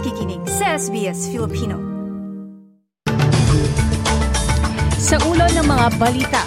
[0.00, 1.76] nakikinig sa SBS Filipino.
[4.96, 6.40] Sa ulo ng mga balita,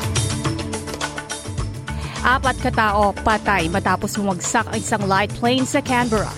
[2.25, 6.33] apat katao patay matapos bumagsak ang isang light plane sa Canberra.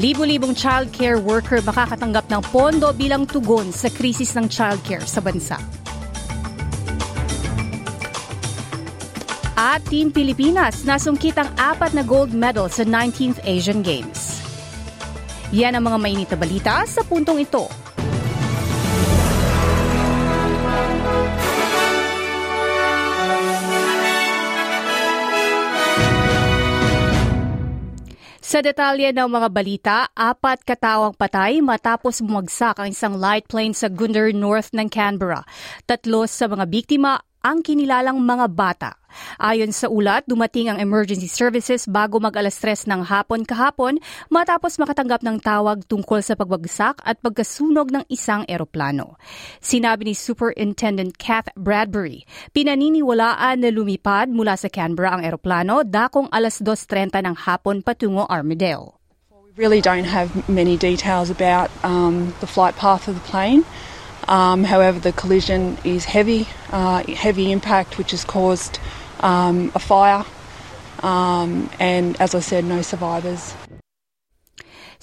[0.00, 5.81] Libo-libong childcare worker makakatanggap ng pondo bilang tugon sa krisis ng childcare sa bansa.
[9.62, 14.42] At Team Pilipinas nasungkit ang apat na gold medal sa 19th Asian Games.
[15.54, 17.70] Yan ang mga mainit na balita sa puntong ito.
[28.42, 33.86] Sa detalye ng mga balita, apat katawang patay matapos bumagsak ang isang light plane sa
[33.86, 35.46] Gundar North ng Canberra.
[35.86, 37.14] Tatlo sa mga biktima
[37.46, 39.01] ang kinilalang mga bata.
[39.38, 43.98] Ayon sa ulat, dumating ang emergency services bago mag alas 3 ng hapon kahapon
[44.32, 49.16] matapos makatanggap ng tawag tungkol sa pagbagsak at pagkasunog ng isang eroplano.
[49.60, 52.24] Sinabi ni Superintendent Kath Bradbury,
[52.56, 58.96] pinaniniwalaan na lumipad mula sa Canberra ang eroplano dakong alas 2.30 ng hapon patungo Armidale.
[59.52, 63.68] We really don't have many details about um, the flight path of the plane.
[64.32, 68.80] Um, however, the collision is heavy, uh, heavy impact, which has caused
[69.20, 70.24] um, a fire.
[71.02, 73.54] Um, and as I said, no survivors.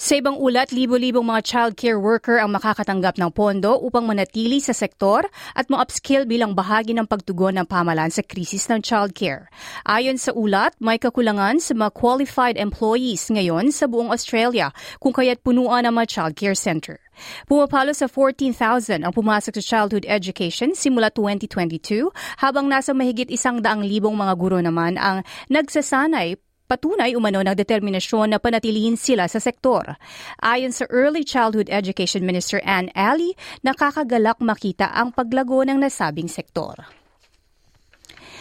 [0.00, 4.72] Sa ibang ulat, libo-libong mga child care worker ang makakatanggap ng pondo upang manatili sa
[4.72, 9.52] sektor at ma-upskill bilang bahagi ng pagtugon ng pamalan sa krisis ng child care.
[9.84, 14.72] Ayon sa ulat, may kakulangan sa mga qualified employees ngayon sa buong Australia
[15.04, 16.96] kung kaya't punuan ang mga child care center.
[17.44, 22.08] Pumapalo sa 14,000 ang pumasok sa childhood education simula 2022
[22.40, 26.40] habang nasa mahigit isang daang libong mga guro naman ang nagsasanay
[26.70, 29.98] patunay umano ng determinasyon na panatilihin sila sa sektor.
[30.38, 33.34] Ayon sa Early Childhood Education Minister Anne Alley,
[33.66, 36.99] nakakagalak makita ang paglago ng nasabing sektor.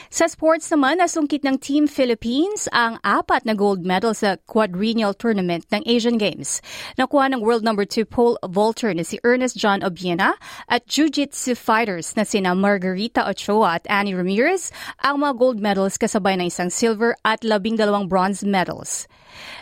[0.09, 5.69] Sa sports naman, nasungkit ng Team Philippines ang apat na gold medal sa quadrennial tournament
[5.69, 6.65] ng Asian Games.
[6.97, 10.33] Nakuha ng world number 2 pole vaulter na si Ernest John Obiena
[10.65, 14.73] at jiu-jitsu fighters na sina Margarita Ochoa at Annie Ramirez
[15.05, 19.05] ang mga gold medals kasabay ng isang silver at labing dalawang bronze medals.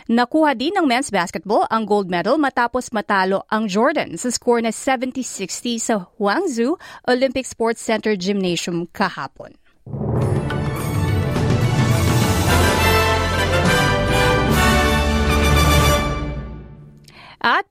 [0.08, 4.72] Nakuha din ng men's basketball ang gold medal matapos matalo ang Jordan sa score na
[4.72, 9.52] 70-60 sa Huangzhou Olympic Sports Center Gymnasium kahapon.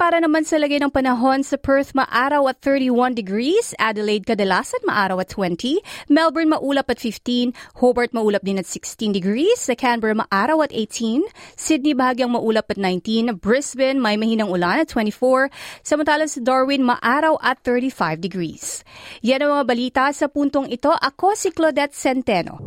[0.08, 3.76] Para naman sa lagay ng panahon sa Perth, maaraw at 31 degrees.
[3.76, 5.84] Adelaide kadalasan maaraw at 20.
[6.08, 7.52] Melbourne maulap at 15.
[7.84, 9.60] Hobart maulap din at 16 degrees.
[9.60, 11.28] Sa Canberra maaraw at 18.
[11.60, 13.36] Sydney bahagyang maulap at 19.
[13.36, 15.52] Brisbane may mahinang ulan at 24.
[15.84, 18.88] Samantalang sa Darwin maaraw at 35 degrees.
[19.28, 20.88] Yan ang mga balita sa puntong ito.
[20.88, 22.67] Ako si Claudette Centeno.